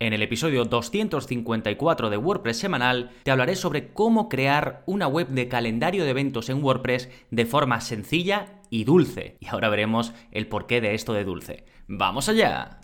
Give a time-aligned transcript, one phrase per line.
[0.00, 5.48] En el episodio 254 de WordPress semanal te hablaré sobre cómo crear una web de
[5.48, 9.38] calendario de eventos en WordPress de forma sencilla y dulce.
[9.40, 11.64] Y ahora veremos el porqué de esto de dulce.
[11.88, 12.78] ¡Vamos allá!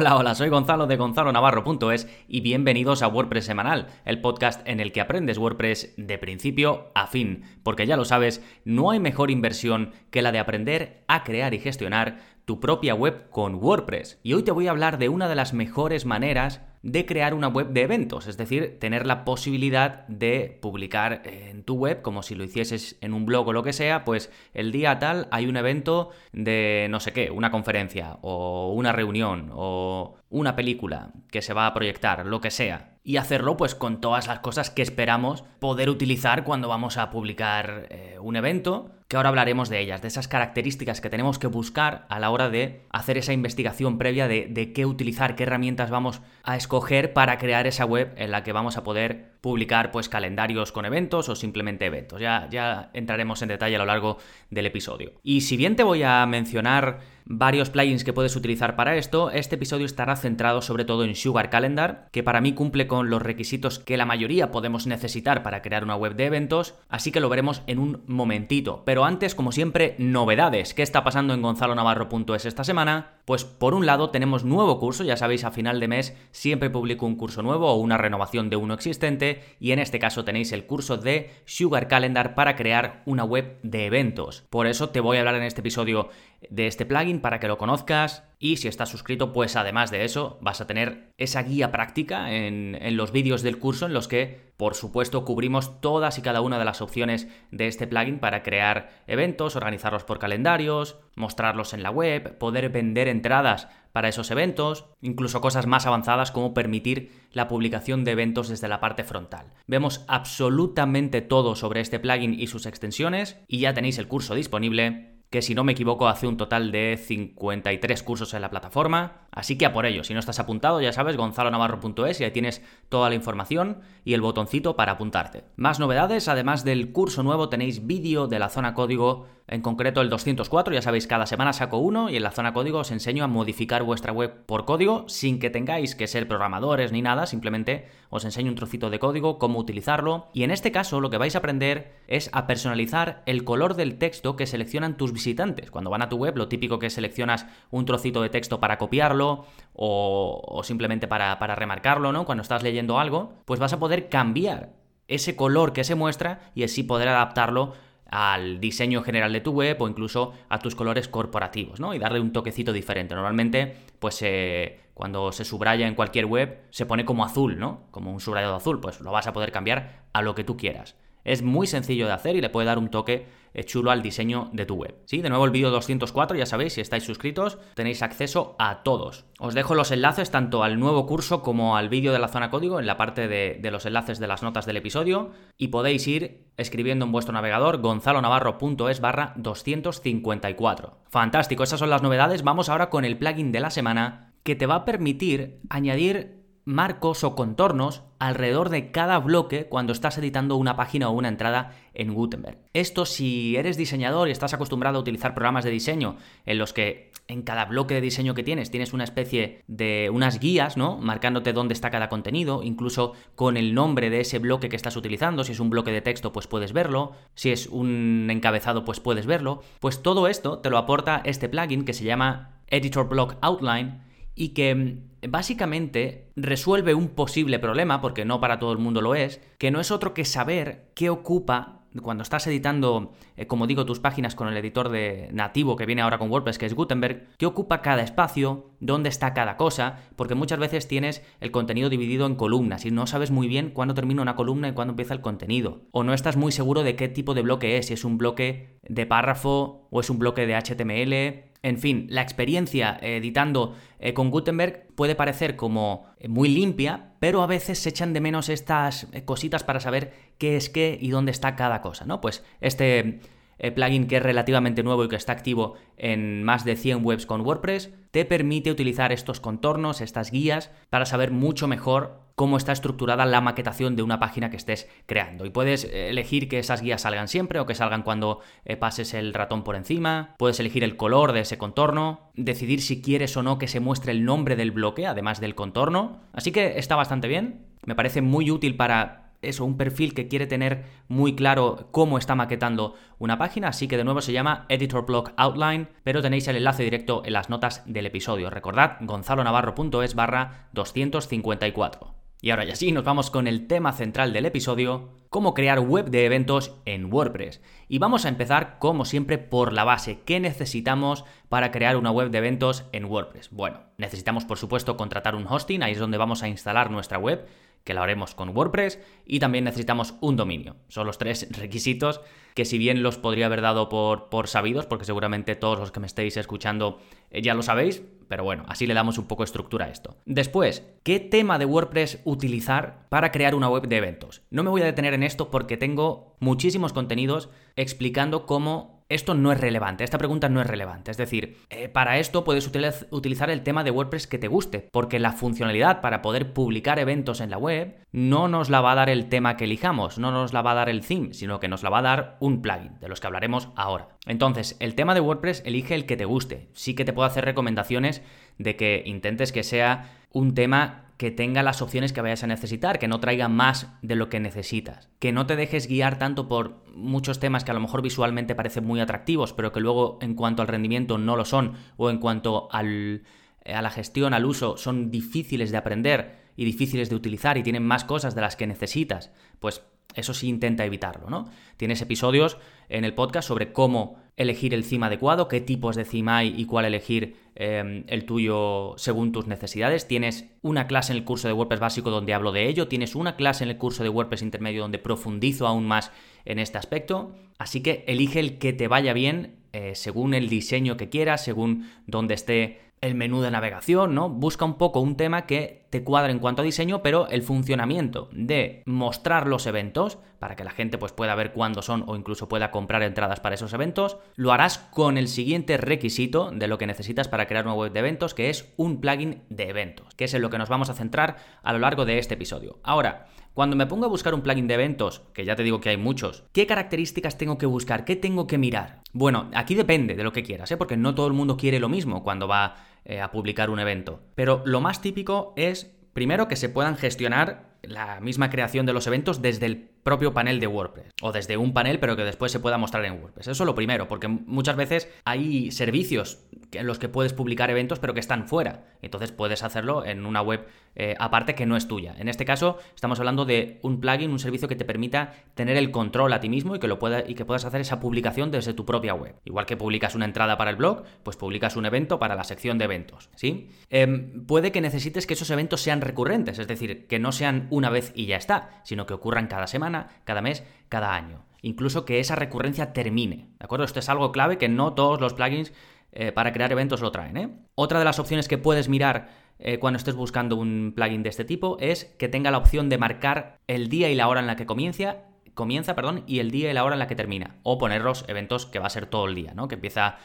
[0.00, 4.80] Hola, hola, soy Gonzalo de Gonzalo Navarro.es y bienvenidos a WordPress Semanal, el podcast en
[4.80, 9.30] el que aprendes WordPress de principio a fin, porque ya lo sabes, no hay mejor
[9.30, 12.16] inversión que la de aprender a crear y gestionar
[12.46, 14.18] tu propia web con WordPress.
[14.22, 17.48] Y hoy te voy a hablar de una de las mejores maneras de crear una
[17.48, 22.34] web de eventos, es decir, tener la posibilidad de publicar en tu web, como si
[22.34, 25.56] lo hicieses en un blog o lo que sea, pues el día tal hay un
[25.56, 31.52] evento de no sé qué, una conferencia o una reunión o una película que se
[31.52, 32.96] va a proyectar, lo que sea.
[33.02, 37.86] Y hacerlo pues con todas las cosas que esperamos poder utilizar cuando vamos a publicar
[37.90, 42.06] eh, un evento que ahora hablaremos de ellas, de esas características que tenemos que buscar
[42.08, 46.56] a la hora de hacer esa investigación previa de, qué utilizar, qué herramientas vamos a
[46.56, 46.69] escoger
[47.12, 51.28] para crear esa web en la que vamos a poder publicar pues calendarios con eventos
[51.28, 52.20] o simplemente eventos.
[52.20, 54.18] Ya, ya entraremos en detalle a lo largo
[54.50, 55.12] del episodio.
[55.22, 57.00] Y si bien te voy a mencionar
[57.32, 61.48] varios plugins que puedes utilizar para esto, este episodio estará centrado sobre todo en Sugar
[61.48, 65.84] Calendar, que para mí cumple con los requisitos que la mayoría podemos necesitar para crear
[65.84, 68.82] una web de eventos, así que lo veremos en un momentito.
[68.84, 70.74] Pero antes, como siempre, novedades.
[70.74, 73.20] ¿Qué está pasando en gonzalonavarro.es esta semana?
[73.26, 77.06] Pues por un lado tenemos nuevo curso, ya sabéis, a final de mes siempre publico
[77.06, 80.66] un curso nuevo o una renovación de uno existente, y en este caso tenéis el
[80.66, 84.42] curso de Sugar Calendar para crear una web de eventos.
[84.50, 86.08] Por eso te voy a hablar en este episodio
[86.48, 90.38] de este plugin para que lo conozcas y si estás suscrito pues además de eso
[90.40, 94.74] vas a tener esa guía práctica en, los vídeos del curso en los que por
[94.74, 99.56] supuesto cubrimos todas y cada una de las opciones de este plugin para crear eventos,
[99.56, 105.66] organizarlos por calendarios, mostrarlos en la web, poder vender entradas para esos eventos, incluso cosas
[105.66, 109.46] más avanzadas como permitir la publicación de eventos desde la parte frontal.
[109.66, 115.09] Vemos absolutamente todo sobre este plugin y sus extensiones y ya tenéis el curso disponible
[115.30, 119.56] que si no me equivoco hace un total de 53 cursos en la plataforma, así
[119.56, 123.08] que a por ello, si no estás apuntado ya sabes, gonzalonavarro.es y ahí tienes toda
[123.08, 125.44] la información y el botoncito para apuntarte.
[125.54, 130.10] Más novedades, además del curso nuevo tenéis vídeo de la zona código en concreto el
[130.10, 133.28] 204, ya sabéis, cada semana saco uno y en la zona código os enseño a
[133.28, 138.24] modificar vuestra web por código sin que tengáis que ser programadores ni nada, simplemente os
[138.24, 141.38] enseño un trocito de código, cómo utilizarlo y en este caso lo que vais a
[141.38, 145.70] aprender es a personalizar el color del texto que seleccionan tus visitantes.
[145.70, 149.44] Cuando van a tu web, lo típico que seleccionas un trocito de texto para copiarlo
[149.74, 152.24] o, simplemente para, remarcarlo, ¿no?
[152.24, 154.70] Cuando estás leyendo algo, pues vas a poder cambiar
[155.08, 157.74] ese color que se muestra y así poder adaptarlo
[158.06, 161.92] al diseño general de tu web o incluso a tus colores corporativos, ¿no?
[161.92, 163.14] Y darle un toquecito diferente.
[163.14, 167.82] Normalmente, pues eh, cuando se subraya en cualquier web, se pone como azul, ¿no?
[167.90, 170.96] Como un subrayado azul, pues lo vas a poder cambiar a lo que tú quieras.
[171.24, 174.48] Es muy sencillo de hacer y le puede dar un toque eh, chulo al diseño
[174.52, 174.96] de tu web.
[175.06, 179.24] Sí, de nuevo el vídeo 204, ya sabéis, si estáis suscritos, tenéis acceso a todos.
[179.38, 182.78] Os dejo los enlaces tanto al nuevo curso como al vídeo de la zona código
[182.78, 186.46] en la parte de, de los enlaces de las notas del episodio y podéis ir
[186.56, 190.98] escribiendo en vuestro navegador gonzalonavarro.es barra 254.
[191.08, 192.42] Fantástico, esas son las novedades.
[192.42, 197.24] Vamos ahora con el plugin de la semana que te va a permitir añadir marcos
[197.24, 202.14] o contornos alrededor de cada bloque cuando estás editando una página o una entrada en
[202.14, 202.58] Gutenberg.
[202.74, 206.16] Esto si eres diseñador y estás acostumbrado a utilizar programas de diseño
[206.46, 210.40] en los que en cada bloque de diseño que tienes tienes una especie de unas
[210.40, 210.98] guías, ¿no?
[210.98, 215.44] Marcándote dónde está cada contenido, incluso con el nombre de ese bloque que estás utilizando,
[215.44, 219.26] si es un bloque de texto pues puedes verlo, si es un encabezado pues puedes
[219.26, 224.02] verlo, pues todo esto te lo aporta este plugin que se llama Editor Block Outline
[224.34, 229.40] y que básicamente resuelve un posible problema, porque no para todo el mundo lo es,
[229.58, 233.98] que no es otro que saber qué ocupa cuando estás editando, eh, como digo, tus
[233.98, 237.46] páginas con el editor de nativo que viene ahora con WordPress, que es Gutenberg, qué
[237.46, 242.36] ocupa cada espacio, dónde está cada cosa, porque muchas veces tienes el contenido dividido en
[242.36, 245.82] columnas y no sabes muy bien cuándo termina una columna y cuándo empieza el contenido.
[245.90, 248.78] O no estás muy seguro de qué tipo de bloque es, si es un bloque
[248.82, 254.30] de párrafo o es un bloque de HTML en fin, la experiencia editando eh, con
[254.30, 259.08] Gutenberg puede parecer como eh, muy limpia, pero a veces se echan de menos estas
[259.12, 262.20] eh, cositas para saber qué es qué y dónde está cada cosa, ¿no?
[262.20, 263.20] Pues este
[263.60, 267.26] eh, plugin que es relativamente nuevo y que está activo en más de 100 webs
[267.26, 272.72] con WordPress, te permite utilizar estos contornos, estas guías, para saber mucho mejor cómo está
[272.72, 275.44] estructurada la maquetación de una página que estés creando.
[275.44, 279.12] Y puedes eh, elegir que esas guías salgan siempre o que salgan cuando eh, pases
[279.12, 280.36] el ratón por encima.
[280.38, 284.12] Puedes elegir el color de ese contorno, decidir si quieres o no que se muestre
[284.12, 286.22] el nombre del bloque, además del contorno.
[286.32, 287.66] Así que está bastante bien.
[287.84, 292.34] Me parece muy útil para eso, un perfil que quiere tener muy claro cómo está
[292.34, 296.56] maquetando una página, así que de nuevo se llama Editor Block Outline, pero tenéis el
[296.56, 298.50] enlace directo en las notas del episodio.
[298.50, 302.14] Recordad, gonzalonavarro.es barra 254.
[302.42, 306.08] Y ahora ya sí, nos vamos con el tema central del episodio, cómo crear web
[306.08, 307.60] de eventos en WordPress.
[307.86, 310.20] Y vamos a empezar, como siempre, por la base.
[310.24, 313.50] ¿Qué necesitamos para crear una web de eventos en WordPress?
[313.50, 317.46] Bueno, necesitamos por supuesto contratar un hosting, ahí es donde vamos a instalar nuestra web
[317.84, 320.76] que lo haremos con WordPress, y también necesitamos un dominio.
[320.88, 322.20] Son los tres requisitos
[322.54, 326.00] que si bien los podría haber dado por, por sabidos, porque seguramente todos los que
[326.00, 326.98] me estéis escuchando
[327.30, 330.16] eh, ya lo sabéis, pero bueno, así le damos un poco estructura a esto.
[330.24, 334.42] Después, ¿qué tema de WordPress utilizar para crear una web de eventos?
[334.50, 339.52] No me voy a detener en esto porque tengo muchísimos contenidos explicando cómo esto no
[339.52, 341.10] es relevante, esta pregunta no es relevante.
[341.10, 342.70] Es decir, eh, para esto puedes
[343.10, 347.40] utilizar el tema de WordPress que te guste, porque la funcionalidad para poder publicar eventos
[347.40, 350.52] en la web no nos la va a dar el tema que elijamos, no nos
[350.52, 352.98] la va a dar el theme, sino que nos la va a dar un plugin,
[353.00, 354.08] de los que hablaremos ahora.
[354.26, 356.70] Entonces, el tema de WordPress elige el que te guste.
[356.72, 358.22] Sí que te puedo hacer recomendaciones
[358.58, 362.98] de que intentes que sea un tema que tenga las opciones que vayas a necesitar,
[362.98, 366.82] que no traiga más de lo que necesitas, que no te dejes guiar tanto por
[366.94, 370.62] muchos temas que a lo mejor visualmente parecen muy atractivos, pero que luego en cuanto
[370.62, 373.24] al rendimiento no lo son, o en cuanto al,
[373.66, 377.84] a la gestión, al uso, son difíciles de aprender y difíciles de utilizar y tienen
[377.84, 379.82] más cosas de las que necesitas, pues
[380.14, 381.50] eso sí intenta evitarlo, ¿no?
[381.76, 382.56] Tienes episodios
[382.88, 386.64] en el podcast sobre cómo elegir el theme adecuado, qué tipos de theme hay y
[386.64, 390.08] cuál elegir em, el tuyo según tus necesidades.
[390.08, 393.36] Tienes una clase en el curso de WordPress básico donde hablo de ello, tienes una
[393.36, 396.10] clase en el curso de WordPress intermedio donde profundizo aún más
[396.46, 397.34] en este aspecto.
[397.58, 401.90] Así que elige el que te vaya bien eh, según el diseño que quieras, según
[402.06, 404.28] donde esté el menú de navegación, ¿no?
[404.28, 408.28] Busca un poco un tema que te cuadre en cuanto a diseño, pero el funcionamiento
[408.32, 412.48] de mostrar los eventos para que la gente pues pueda ver cuándo son o incluso
[412.48, 416.86] pueda comprar entradas para esos eventos, lo harás con el siguiente requisito de lo que
[416.86, 420.34] necesitas para crear una web de eventos, que es un plugin de eventos, que es
[420.34, 422.80] en lo que nos vamos a centrar a lo largo de este episodio.
[422.82, 425.88] Ahora, cuando me pongo a buscar un plugin de eventos, que ya te digo que
[425.88, 428.04] hay muchos, ¿qué características tengo que buscar?
[428.04, 429.00] ¿Qué tengo que mirar?
[429.12, 430.76] Bueno, aquí depende de lo que quieras, ¿eh?
[430.76, 434.20] porque no todo el mundo quiere lo mismo cuando va eh, a publicar un evento.
[434.34, 439.06] Pero lo más típico es, primero, que se puedan gestionar la misma creación de los
[439.06, 442.60] eventos desde el propio panel de WordPress o desde un panel pero que después se
[442.60, 443.48] pueda mostrar en WordPress.
[443.48, 446.38] Eso es lo primero, porque muchas veces hay servicios
[446.72, 448.84] en los que puedes publicar eventos pero que están fuera.
[449.02, 450.66] Entonces puedes hacerlo en una web
[450.96, 452.14] eh, aparte que no es tuya.
[452.18, 455.90] En este caso estamos hablando de un plugin, un servicio que te permita tener el
[455.90, 458.74] control a ti mismo y que, lo pueda, y que puedas hacer esa publicación desde
[458.74, 459.36] tu propia web.
[459.44, 462.78] Igual que publicas una entrada para el blog, pues publicas un evento para la sección
[462.78, 463.30] de eventos.
[463.36, 463.70] ¿sí?
[463.88, 467.90] Em, puede que necesites que esos eventos sean recurrentes, es decir, que no sean una
[467.90, 469.89] vez y ya está, sino que ocurran cada semana,
[470.24, 471.44] cada mes, cada año.
[471.62, 473.48] Incluso que esa recurrencia termine.
[473.58, 473.84] ¿De acuerdo?
[473.84, 475.72] Esto es algo clave que no todos los plugins
[476.12, 477.36] eh, para crear eventos lo traen.
[477.36, 477.48] ¿eh?
[477.74, 479.28] Otra de las opciones que puedes mirar
[479.58, 482.98] eh, cuando estés buscando un plugin de este tipo es que tenga la opción de
[482.98, 485.18] marcar el día y la hora en la que comienza,
[485.54, 487.56] comienza perdón, y el día y la hora en la que termina.
[487.62, 489.68] O poner los eventos que va a ser todo el día, ¿no?
[489.68, 490.18] que empieza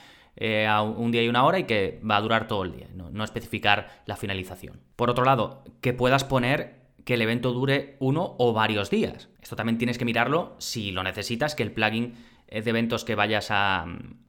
[0.67, 3.23] a un día y una hora y que va a durar todo el día, no
[3.23, 4.81] especificar la finalización.
[4.97, 9.29] Por otro lado, que puedas poner que el evento dure uno o varios días.
[9.41, 12.15] Esto también tienes que mirarlo si lo necesitas, que el plugin
[12.49, 13.85] de eventos que vayas a,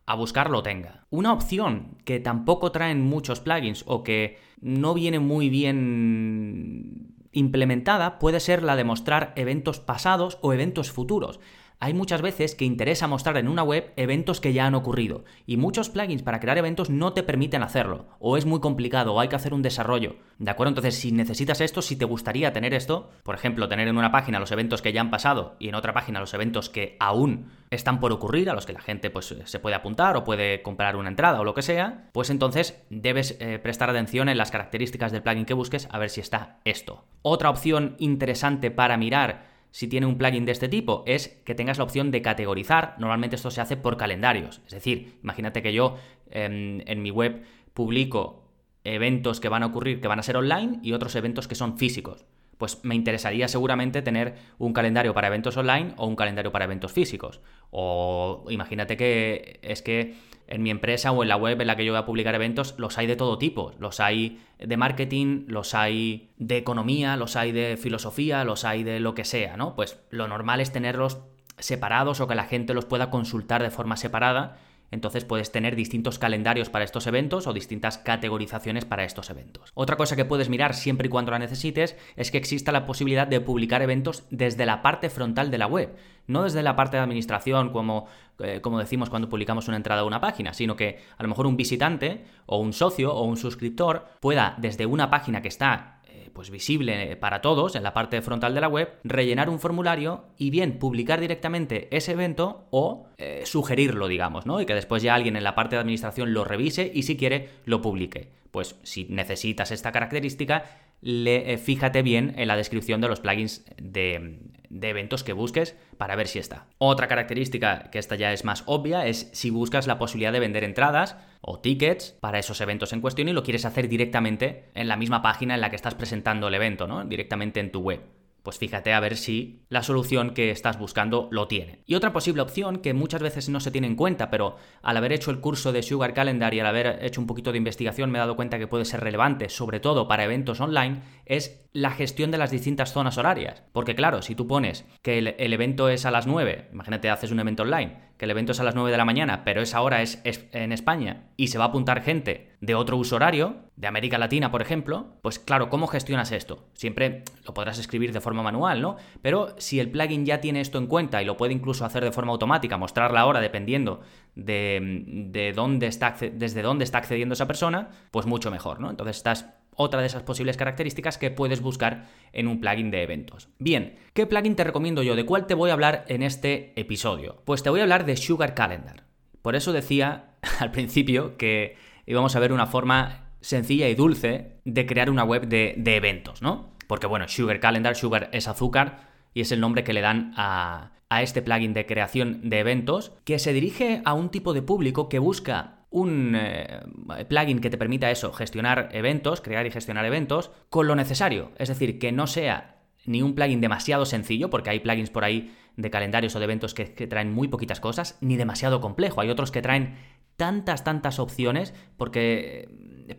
[0.07, 1.07] a buscar lo tenga.
[1.11, 8.41] Una opción que tampoco traen muchos plugins o que no viene muy bien implementada puede
[8.41, 11.41] ser la de mostrar eventos pasados o eventos futuros
[11.79, 15.57] hay muchas veces que interesa mostrar en una web eventos que ya han ocurrido y
[15.57, 19.29] muchos plugins para crear eventos no te permiten hacerlo o es muy complicado o hay
[19.29, 20.17] que hacer un desarrollo.
[20.39, 20.71] ¿De acuerdo?
[20.71, 24.39] Entonces, si necesitas esto, si te gustaría tener esto, por ejemplo, tener en una página
[24.39, 28.01] los eventos que ya han pasado y en otra página los eventos que aún están
[28.01, 31.09] por ocurrir, a los que la gente pues se puede apuntar o puede comprar una
[31.09, 35.23] entrada o lo que sea, pues entonces debes eh, prestar atención en las características del
[35.23, 37.05] plugin que busques a ver si está esto.
[37.23, 41.77] Otra opción interesante para mirar si tiene un plugin de este tipo es que tengas
[41.77, 42.95] la opción de categorizar.
[42.99, 44.63] Normalmente esto se hace por calendarios.
[44.65, 45.99] Es decir, imagínate que yo
[46.31, 47.43] em, en, mi web
[47.75, 48.49] publico
[48.85, 51.77] eventos que van a ocurrir, que van a ser online y otros eventos que son
[51.77, 52.25] físicos.
[52.59, 56.93] Pues me interesaría seguramente tener un calendario para eventos online o un calendario para eventos
[56.93, 57.41] físicos.
[57.71, 60.15] O imagínate que es que
[60.49, 62.75] en mi empresa o en la web en la que yo voy a publicar eventos
[62.79, 63.73] los hay de todo tipo.
[63.79, 69.01] Los hay de marketing, los hay de economía, los hay de filosofía, los hay de
[69.01, 69.75] lo que sea, ¿no?
[69.75, 71.19] Pues lo normal es tenerlos
[71.59, 74.59] separados o que la gente los pueda consultar de forma separada
[74.91, 79.71] entonces puedes tener distintos calendarios para estos eventos o distintas categorizaciones para estos eventos.
[79.75, 83.27] Otra cosa que puedes mirar siempre y cuando la necesites es que exista la posibilidad
[83.27, 87.03] de publicar eventos desde la parte frontal de la web, no desde la parte de
[87.03, 88.07] administración como,
[88.39, 91.47] eh, como decimos cuando publicamos una entrada a una página, sino que a lo mejor
[91.47, 95.96] un visitante o un socio o un suscriptor pueda desde una página que está
[96.37, 100.51] pues visible para todos en la parte frontal de la web, rellenar un formulario y
[100.51, 104.61] bien publicar directamente ese evento o eh, sugerirlo, digamos, ¿no?
[104.61, 107.49] Y que después ya alguien en la parte de administración lo revise y si quiere
[107.65, 108.29] lo publique.
[108.51, 110.65] Pues si necesitas esta característica,
[111.01, 115.77] le, eh, fíjate bien en la descripción de los plugins de, de eventos que busques
[115.99, 116.67] para ver si está.
[116.79, 120.65] Otra característica que esta ya es más obvia es si buscas la posibilidad de vender
[120.65, 124.97] entradas o tickets para esos eventos en cuestión y lo quieres hacer directamente en la
[124.97, 127.05] misma página en la que estás presentando el evento, ¿no?
[127.05, 128.01] Directamente en tu web
[128.47, 131.81] pues fíjate a ver si la solución que estás buscando lo tiene.
[131.85, 135.13] Y otra posible opción que muchas veces no se tiene en cuenta, pero al haber
[135.13, 138.19] hecho el curso de Sugar Calendar y al haber hecho un poquito de investigación me
[138.19, 142.31] he dado cuenta que puede ser relevante, sobre todo para eventos online, es la gestión
[142.31, 143.63] de las distintas zonas horarias.
[143.73, 147.39] Porque claro, si tú pones que el, evento es a las 9, imagínate haces un
[147.39, 150.01] evento online, que el evento es a las 9 de la mañana, pero esa hora
[150.01, 154.17] es, en España y se va a apuntar gente de otro uso horario, de América
[154.17, 156.67] Latina, por ejemplo, pues claro, ¿cómo gestionas esto?
[156.73, 158.97] Siempre lo podrás escribir de forma manual, ¿no?
[159.21, 162.11] Pero si el plugin ya tiene esto en cuenta y lo puede incluso hacer de
[162.11, 164.01] forma automática, mostrar la hora dependiendo
[164.35, 168.89] de, de dónde está, desde dónde está accediendo esa persona, pues mucho mejor, ¿no?
[168.89, 169.45] Entonces estás
[169.77, 173.49] otra de esas posibles características que puedes buscar en un plugin de eventos.
[173.59, 175.15] Bien, ¿qué plugin te recomiendo yo?
[175.15, 177.43] ¿De cuál te voy a hablar en este episodio?
[177.45, 179.05] Pues te voy a hablar de Sugar Calendar.
[179.43, 184.87] Por eso decía al principio que íbamos a ver una forma sencilla y dulce de
[184.87, 186.71] crear una web de, eventos, ¿no?
[186.89, 190.93] Porque bueno, Sugar Calendar, Sugar es azúcar y es el nombre que le dan a,
[191.09, 195.09] a este plugin de creación de eventos que se dirige a un tipo de público
[195.09, 196.83] que busca un eh,
[197.29, 201.53] plugin que te permita eso, gestionar eventos, crear y gestionar eventos, con lo necesario.
[201.59, 205.55] Es decir, que no sea ni un plugin demasiado sencillo, porque hay plugins por ahí
[205.77, 209.21] de calendarios o de eventos que, que traen muy poquitas cosas, ni demasiado complejo.
[209.21, 209.97] Hay otros que traen
[210.37, 212.69] tantas, tantas opciones, porque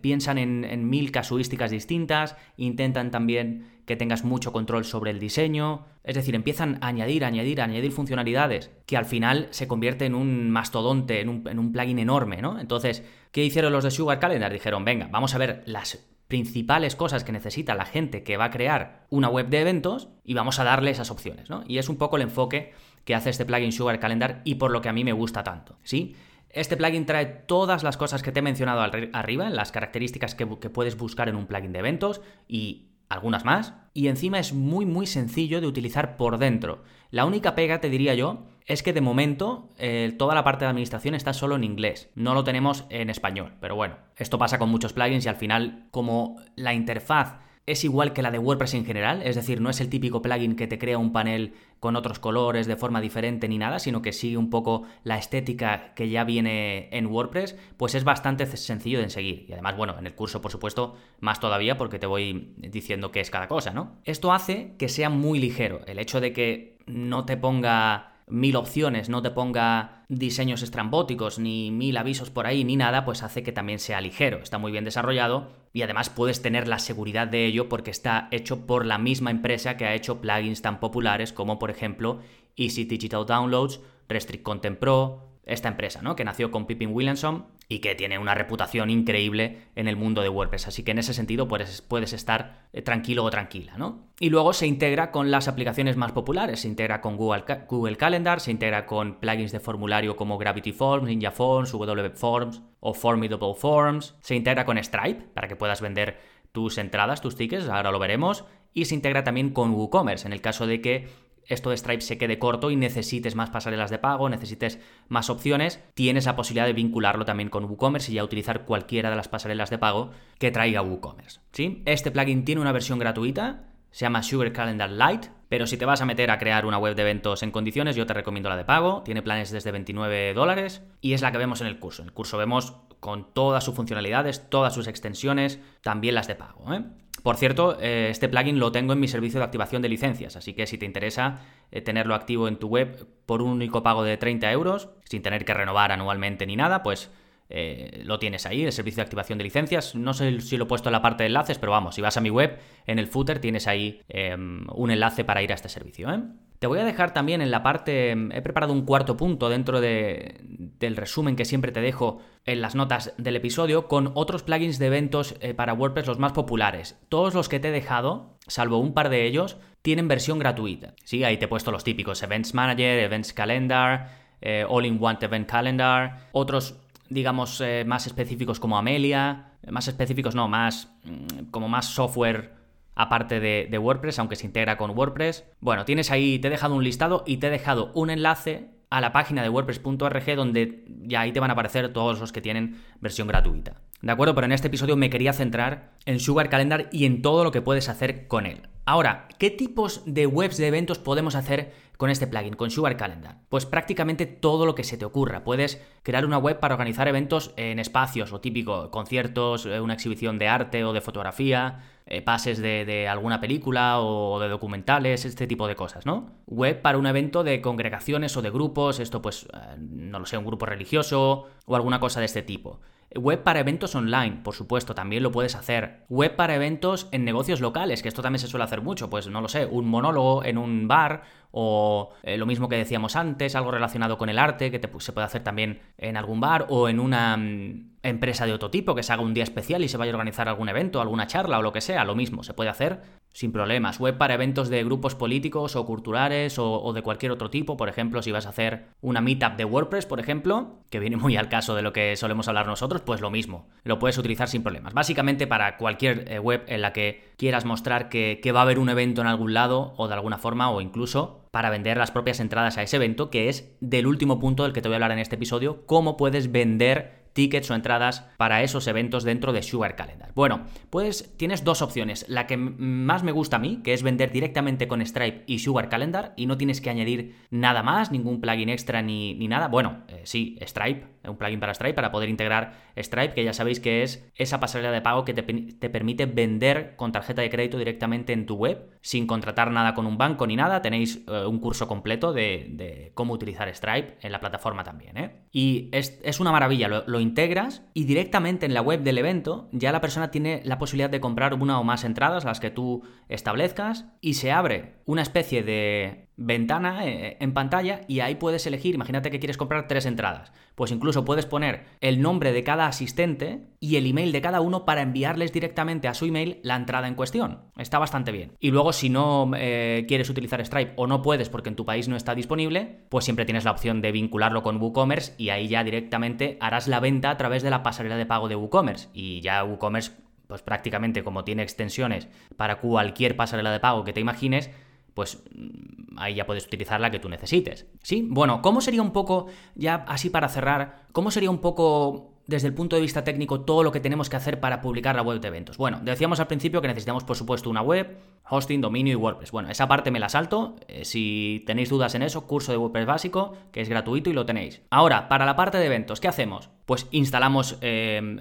[0.02, 6.16] piensan en, mil casuísticas distintas, intentan también que tengas mucho control sobre el diseño, es
[6.16, 11.20] decir, empiezan a añadir, añadir, añadir funcionalidades que al final se convierte en un mastodonte,
[11.20, 12.60] en un, plugin enorme, ¿no?
[12.60, 14.54] Entonces, ¿qué hicieron los de Sugar Calendar?
[14.54, 18.52] Dijeron, venga, vamos a ver las principales cosas que necesita la gente que va a
[18.52, 21.66] crear una web de eventos y vamos a darle esas opciones, ¿no?
[21.68, 22.74] Y es un poco el enfoque
[23.04, 25.78] que hace este plugin Sugar Calendar y por lo que a mí me gusta tanto,
[25.84, 26.16] ¿sí?
[26.50, 30.98] Este plugin trae todas las cosas que te he mencionado arriba, las características que, puedes
[30.98, 33.74] buscar en un plugin de eventos y algunas más.
[33.94, 36.84] Y encima es muy muy sencillo de utilizar por dentro.
[37.10, 40.70] La única pega, te diría yo, es que de momento eh, toda la parte de
[40.70, 43.54] administración está solo en inglés, no lo tenemos en español.
[43.62, 48.14] Pero bueno, esto pasa con muchos plugins y al final como la interfaz es igual
[48.14, 50.80] que la de WordPress en general, es decir, no es el típico plugin que te
[50.80, 54.50] crea un panel con otros colores de forma diferente ni nada, sino que sigue un
[54.50, 59.46] poco la estética que ya viene en WordPress, pues es bastante sencillo de seguir.
[59.50, 63.20] Y además, bueno, en el curso, por supuesto, más todavía porque te voy diciendo qué
[63.20, 63.98] es cada cosa, ¿no?
[64.06, 69.10] Esto hace que sea muy ligero, el hecho de que no te ponga mil opciones,
[69.10, 73.52] no te ponga diseños estrambóticos, ni mil avisos por ahí, ni nada, pues hace que
[73.52, 74.40] también sea ligero.
[74.40, 78.66] Está muy bien desarrollado y además puedes tener la seguridad de ello porque está hecho
[78.66, 82.20] por la misma empresa que ha hecho plugins tan populares como por ejemplo
[82.56, 83.80] Easy Digital Downloads,
[84.10, 86.16] Restrict Content Pro, esta empresa, ¿no?
[86.16, 90.30] Que nació con Pippin Williamson y que tiene una reputación increíble en el mundo de
[90.30, 90.68] WordPress.
[90.68, 94.08] Así que en ese sentido puedes, puedes estar eh, tranquilo o tranquila, ¿no?
[94.20, 96.62] Y luego se integra con las aplicaciones más populares.
[96.62, 101.08] Se integra con Google, Google Calendar, se integra con plugins de formulario como Gravity Forms,
[101.08, 104.16] Ninja Forms, WP Forms o Formidable Forms.
[104.22, 106.20] Se integra con Stripe para que puedas vender
[106.54, 108.46] tus entradas, tus tickets, ahora lo veremos.
[108.74, 111.08] Y se integra también con WooCommerce en el caso de que
[111.48, 115.84] esto de Stripe se quede corto y necesites más pasarelas de pago, necesites más opciones,
[115.94, 119.70] tienes la posibilidad de vincularlo también con WooCommerce y ya utilizar cualquiera de las pasarelas
[119.70, 121.40] de pago que traiga WooCommerce.
[121.52, 121.82] ¿sí?
[121.86, 126.02] Este plugin tiene una versión gratuita, se llama Sugar Calendar Lite, pero si te vas
[126.02, 128.66] a meter a crear una web de eventos en condiciones, yo te recomiendo la de
[128.66, 132.02] pago, tiene planes desde 29 dólares y es la que vemos en el curso.
[132.02, 136.74] En el curso vemos con todas sus funcionalidades, todas sus extensiones, también las de pago.
[136.74, 136.84] ¿eh?
[137.24, 140.54] Por cierto, eh, este plugin lo tengo en mi servicio de activación de licencias, así
[140.54, 144.18] que si te interesa eh, tenerlo activo en tu web por un único pago de
[144.18, 147.10] 30 euros, sin tener que renovar anualmente ni nada, pues
[147.50, 149.96] eh, lo tienes ahí, el servicio de activación de licencias.
[149.96, 152.18] No sé si lo he puesto en la parte de enlaces, pero vamos, si vas
[152.18, 155.70] a mi web, en el footer tienes ahí em, un enlace para ir a este
[155.70, 156.12] servicio.
[156.12, 156.22] ¿eh?
[156.60, 159.80] Te voy a dejar también en la parte, em, he preparado un cuarto punto dentro
[159.80, 164.88] del resumen que siempre te dejo en las notas del episodio con otros plugins de
[164.88, 167.00] eventos eh, para WordPress los más populares.
[167.08, 170.96] Todos los que te he dejado, salvo un par de ellos, tienen versión gratuita.
[171.06, 174.28] Sí, ahí te he puesto los típicos Events Manager, Events Calendar,
[174.70, 176.76] All-in-One Event Calendar, otros
[177.10, 182.58] digamos, eh, más específicos como Amelia, más específicos no, más mm, como más software
[182.96, 185.46] aparte de, WordPress, aunque se integra con WordPress.
[185.60, 189.02] Bueno, tienes ahí, te he dejado un listado y te he dejado un enlace a
[189.02, 192.82] la página de WordPress.org donde ya ahí te van a aparecer todos los que tienen
[193.00, 193.82] versión gratuita.
[194.02, 194.36] ¿De acuerdo?
[194.36, 197.62] Pero en este episodio me quería centrar en Sugar Calendar y en todo lo que
[197.62, 198.62] puedes hacer con él.
[198.86, 203.40] Ahora, ¿qué tipos de webs de eventos podemos hacer con este plugin, con Sugar Calendar?
[203.50, 205.44] Pues prácticamente todo lo que se te ocurra.
[205.44, 210.38] Puedes crear una web para organizar eventos en espacios, o típico, conciertos, eh, una exhibición
[210.38, 211.80] de arte o de fotografía,
[212.10, 216.32] eh, pases de, alguna película o de documentales, este tipo de cosas, ¿no?
[216.48, 220.38] Web para un evento de congregaciones o de grupos, esto pues, eh, no lo sé,
[220.38, 222.80] un grupo religioso o alguna cosa de este tipo.
[223.16, 226.06] Web para eventos online, por supuesto, también lo puedes hacer.
[226.10, 229.42] Web para eventos en negocios locales, que esto también se suele hacer mucho, pues no
[229.42, 233.72] lo sé, un monólogo en un bar o eh, lo mismo que decíamos antes, algo
[233.72, 237.38] relacionado con el arte, que se puede hacer también en algún bar o en una
[237.38, 240.16] mm, empresa de otro tipo que se haga un día especial y se vaya a
[240.16, 243.02] organizar algún evento, alguna charla o lo que sea, lo mismo, se puede hacer
[243.38, 244.00] sin problemas.
[244.00, 248.24] Web para eventos de grupos políticos o culturales o, de cualquier otro tipo, por ejemplo,
[248.24, 251.76] si vas a hacer una meetup de WordPress, por ejemplo, que viene muy al caso
[251.76, 254.96] de lo que solemos hablar nosotros, pues lo mismo, lo puedes utilizar sin problemas.
[254.96, 258.80] Básicamente para cualquier eh, web en la que quieras mostrar que, que va a haber
[258.80, 262.40] un evento en algún lado o de alguna forma o incluso para vender las propias
[262.40, 265.12] entradas a ese evento, que es del último punto del que te voy a hablar
[265.12, 269.96] en este episodio, cómo puedes vender tickets o entradas para esos eventos dentro de Sugar
[269.96, 270.32] Calendar.
[270.34, 272.26] Bueno, pues tienes dos opciones.
[272.28, 275.88] La que más me gusta a mí, que es vender directamente con Stripe y Sugar
[275.88, 279.68] Calendar y no tienes que añadir nada más, ningún plugin extra ni, nada.
[279.68, 283.80] Bueno, eh, sí, Stripe, un plugin para Stripe para poder integrar Stripe, que ya sabéis
[283.80, 287.78] que es esa pasarela de pago que te, te permite vender con tarjeta de crédito
[287.78, 290.82] directamente en tu web sin contratar nada con un banco ni nada.
[290.82, 295.18] Tenéis eh, un curso completo de, cómo utilizar Stripe en la plataforma también.
[295.18, 295.32] ¿eh?
[295.52, 299.92] Y es, una maravilla, lo, lo integras y directamente en la web del evento ya
[299.92, 304.06] la persona tiene la posibilidad de comprar una o más entradas, las que tú establezcas,
[304.22, 309.32] y se abre una especie de ventana eh, en pantalla y ahí puedes elegir, imagínate
[309.32, 313.96] que quieres comprar tres entradas, pues incluso puedes poner el nombre de cada asistente y
[313.96, 317.62] el email de cada uno para enviarles directamente a su email la entrada en cuestión.
[317.78, 318.54] Está bastante bien.
[318.60, 322.08] Y luego si no eh, quieres utilizar Stripe o no puedes porque en tu país
[322.08, 325.84] no está disponible, pues siempre tienes la opción de vincularlo con WooCommerce y ahí ya
[325.84, 329.64] directamente harás la venta a través de la pasarela de pago de WooCommerce y ya
[329.64, 330.12] WooCommerce
[330.48, 334.72] pues prácticamente como tiene extensiones para cualquier pasarela de pago que te imagines,
[335.18, 337.88] pues mm, ahí ya puedes utilizar la que tú necesites.
[338.04, 338.24] ¿Sí?
[338.30, 342.76] Bueno, ¿cómo sería un poco, ya así para cerrar, cómo sería un poco desde el
[342.76, 345.48] punto de vista técnico todo lo que tenemos que hacer para publicar la web de
[345.48, 345.78] eventos?
[345.78, 348.16] Bueno, decíamos al principio que necesitamos por supuesto una web,
[348.48, 349.50] hosting, dominio y WordPress.
[349.50, 350.76] Bueno, esa parte me la salto.
[350.88, 354.46] Eh, si tenéis dudas en eso, curso de WordPress básico, que es gratuito y lo
[354.46, 354.84] tenéis.
[354.92, 356.70] Ahora, para la parte de eventos, ¿qué hacemos?
[356.86, 358.38] Pues instalamos eh,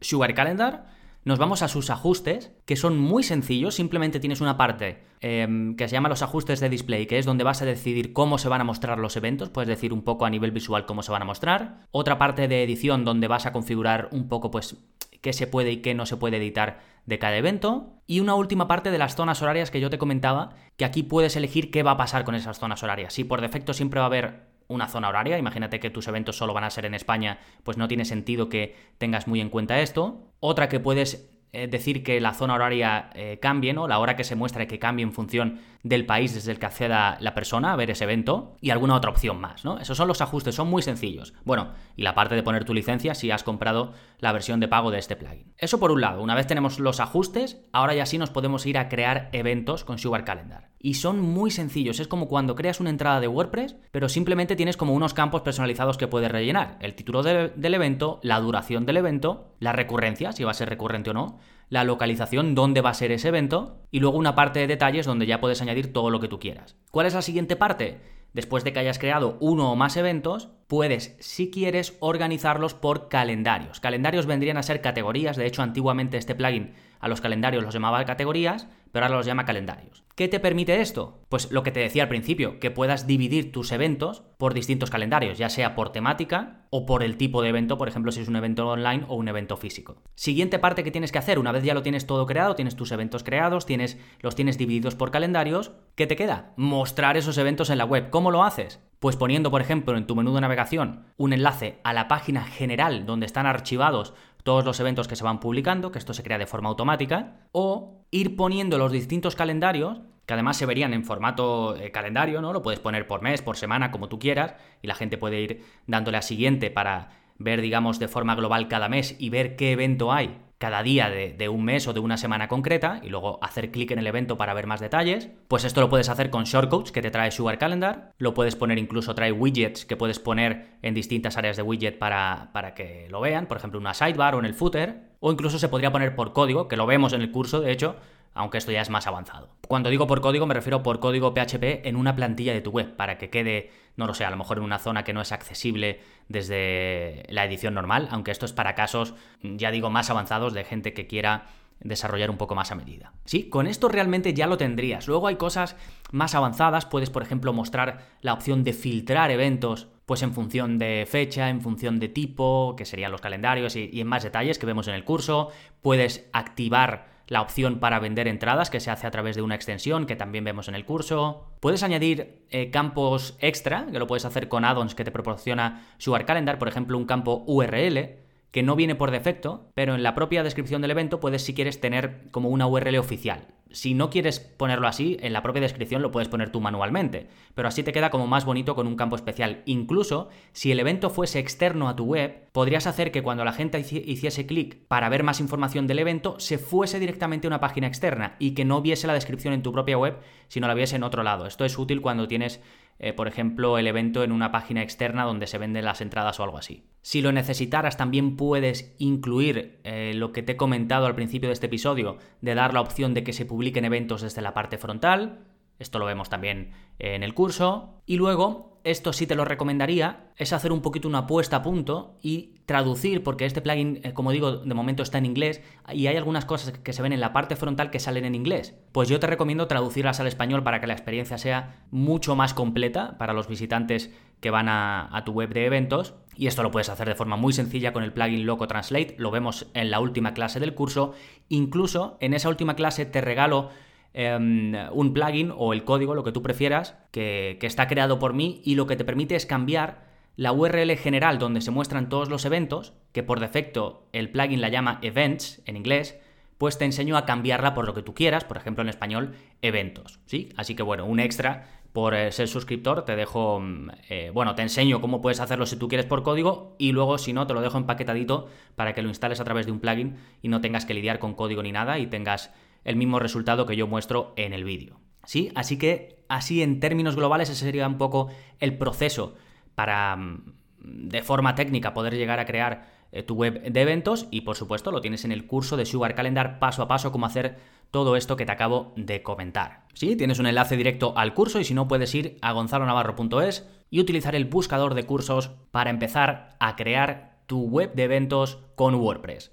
[0.00, 5.02] Sugar Calendar nos vamos a sus ajustes, que son muy sencillos, simplemente tienes una parte
[5.20, 8.38] em, que se llama los ajustes de display, que es donde vas a decidir cómo
[8.38, 11.12] se van a mostrar los eventos, puedes decir un poco a nivel visual cómo se
[11.12, 14.76] van a mostrar, otra parte de edición donde vas a configurar un poco pues
[15.20, 18.00] qué se puede y qué no se puede editar de cada evento.
[18.06, 21.36] Y una última parte de las zonas horarias que yo te comentaba, que aquí puedes
[21.36, 23.12] elegir qué va a pasar con esas zonas horarias.
[23.12, 26.54] Si por defecto siempre va a haber una zona horaria, imagínate que tus eventos solo
[26.54, 30.32] van a ser en España, pues no tiene sentido que tengas muy en cuenta esto.
[30.40, 33.88] Otra que puedes eh, decir que la zona horaria eh, cambie, ¿no?
[33.88, 37.16] La hora que se muestra que cambie en función del país desde el que acceda
[37.20, 39.80] la persona a ver ese evento y alguna otra opción más, ¿no?
[39.80, 41.34] Esos son los ajustes, son muy sencillos.
[41.44, 44.92] Bueno, y la parte de poner tu licencia si has comprado la versión de pago
[44.92, 45.52] de este plugin.
[45.58, 48.78] Eso por un lado, una vez tenemos los ajustes, ahora ya sí nos podemos ir
[48.78, 50.69] a crear eventos con Sugar Calendar.
[50.82, 54.78] Y son muy sencillos, es como cuando creas una entrada de WordPress, pero simplemente tienes
[54.78, 56.78] como unos campos personalizados que puedes rellenar.
[56.80, 61.10] El título del evento, la duración del evento, la recurrencia, si va a ser recurrente
[61.10, 61.38] o no,
[61.68, 65.26] la localización, dónde va a ser ese evento, y luego una parte de detalles donde
[65.26, 66.76] ya puedes añadir todo lo que tú quieras.
[66.90, 68.00] ¿Cuál es la siguiente parte?
[68.32, 73.80] Después de que hayas creado uno o más eventos, puedes, si quieres, organizarlos por calendarios.
[73.80, 78.04] Calendarios vendrían a ser categorías, de hecho antiguamente este plugin a los calendarios los llamaba
[78.04, 80.04] categorías, pero ahora los llama calendarios.
[80.20, 81.20] ¿Qué te permite esto?
[81.30, 85.38] Pues lo que te decía al principio, que puedas dividir tus eventos por distintos calendarios,
[85.38, 88.36] ya sea por temática o por el tipo de evento, por ejemplo, si es un
[88.36, 89.96] evento online o un evento físico.
[90.16, 92.92] Siguiente parte que tienes que hacer, una vez ya lo tienes todo creado, tienes tus
[92.92, 96.52] eventos creados, tienes, los tienes divididos por calendarios, ¿qué te queda?
[96.56, 98.10] Mostrar esos eventos en la web.
[98.10, 98.80] ¿Cómo lo haces?
[98.98, 103.06] Pues poniendo, por ejemplo, en tu menú de navegación un enlace a la página general
[103.06, 106.46] donde están archivados todos los eventos que se van publicando, que esto se crea de
[106.46, 111.90] forma automática, o ir poniendo los distintos calendarios, que además se verían en formato eh,
[111.90, 112.52] calendario, ¿no?
[112.52, 115.64] Lo puedes poner por mes, por semana, como tú quieras, y la gente puede ir
[115.86, 120.12] dándole a siguiente para ver, digamos, de forma global cada mes y ver qué evento
[120.12, 123.92] hay cada día de, un mes o de una semana concreta y luego hacer clic
[123.92, 127.00] en el evento para ver más detalles, pues esto lo puedes hacer con shortcodes que
[127.00, 131.38] te trae Sugar Calendar, lo puedes poner incluso, trae widgets que puedes poner en distintas
[131.38, 134.52] áreas de widget para, para que lo vean, por ejemplo una sidebar o en el
[134.52, 137.72] footer, o incluso se podría poner por código, que lo vemos en el curso de
[137.72, 137.96] hecho,
[138.34, 139.48] aunque esto ya es más avanzado.
[139.66, 142.96] Cuando digo por código me refiero por código PHP en una plantilla de tu web,
[142.96, 145.32] para que quede, no lo sé, a lo mejor en una zona que no es
[145.32, 150.64] accesible desde la edición normal, aunque esto es para casos, ya digo, más avanzados de
[150.64, 151.46] gente que quiera
[151.80, 153.12] desarrollar un poco más a medida.
[153.24, 155.08] Sí, con esto realmente ya lo tendrías.
[155.08, 155.76] Luego hay cosas
[156.12, 161.06] más avanzadas, puedes por ejemplo mostrar la opción de filtrar eventos pues en función de
[161.08, 164.66] fecha, en función de tipo, que serían los calendarios y, y en más detalles que
[164.66, 165.50] vemos en el curso.
[165.82, 170.04] Puedes activar la opción para vender entradas que se hace a través de una extensión
[170.04, 171.46] que también vemos en el curso.
[171.60, 176.26] Puedes añadir eh, campos extra, que lo puedes hacer con addons que te proporciona Sugar
[176.26, 178.16] Calendar, por ejemplo un campo URL
[178.50, 181.80] que no viene por defecto, pero en la propia descripción del evento puedes si quieres
[181.80, 183.46] tener como una URL oficial.
[183.72, 187.68] Si no quieres ponerlo así, en la propia descripción lo puedes poner tú manualmente, pero
[187.68, 189.62] así te queda como más bonito con un campo especial.
[189.66, 193.78] Incluso si el evento fuese externo a tu web, podrías hacer que cuando la gente
[193.78, 198.36] hiciese clic para ver más información del evento, se fuese directamente a una página externa
[198.38, 201.22] y que no viese la descripción en tu propia web, sino la viese en otro
[201.22, 201.46] lado.
[201.46, 202.60] Esto es útil cuando tienes
[203.02, 206.44] eh, por ejemplo, el evento en una página externa donde se venden las entradas o
[206.44, 206.84] algo así.
[207.00, 211.54] Si lo necesitaras, también puedes incluir eh, lo que te he comentado al principio de
[211.54, 215.46] este episodio, de dar la opción de que se publiquen eventos desde la parte frontal.
[215.78, 218.02] Esto lo vemos también en el curso.
[218.04, 222.18] Y luego esto sí te lo recomendaría, es hacer un poquito una puesta a punto
[222.22, 225.60] y traducir, porque este plugin, eh, como digo, de momento está en inglés
[225.92, 228.74] y hay algunas cosas que se ven en la parte frontal que salen en inglés.
[228.92, 233.18] Pues yo te recomiendo traducirlas al español para que la experiencia sea mucho más completa
[233.18, 236.14] para los visitantes que van a, a tu web de eventos.
[236.36, 239.30] Y esto lo puedes hacer de forma muy sencilla con el plugin Loco Translate, lo
[239.30, 241.12] vemos en la última clase del curso.
[241.48, 243.70] Incluso en esa última clase te regalo
[244.14, 248.60] un plugin o el código, lo que tú prefieras, que, que está creado por mí
[248.64, 252.44] y lo que te permite es cambiar la URL general donde se muestran todos los
[252.44, 256.18] eventos, que por defecto el plugin la llama events en inglés,
[256.56, 260.20] pues te enseño a cambiarla por lo que tú quieras, por ejemplo en español, eventos,
[260.26, 260.50] ¿sí?
[260.56, 264.62] Así que bueno, un extra por eh, ser suscriptor, te dejo, mm, eh, bueno, te
[264.62, 267.60] enseño cómo puedes hacerlo si tú quieres por código y luego si no, te lo
[267.60, 270.94] dejo empaquetadito para que lo instales a través de un plugin y no tengas que
[270.94, 272.52] lidiar con código ni nada y tengas
[272.84, 275.00] el mismo resultado que yo muestro en el vídeo.
[275.24, 275.52] ¿Sí?
[275.54, 279.34] Así que, así en términos globales, ese sería un poco el proceso
[279.74, 284.42] para, mm, de forma técnica, poder llegar a crear eh, tu web de eventos y,
[284.42, 287.58] por supuesto, lo tienes en el curso de Sugar Calendar paso a paso, cómo hacer
[287.90, 289.84] todo esto que te acabo de comentar.
[289.94, 294.00] Sí, tienes un enlace directo al curso y si no puedes ir a gonzalonavarro.es y
[294.00, 299.52] utilizar el buscador de cursos para empezar a crear tu web de eventos con WordPress.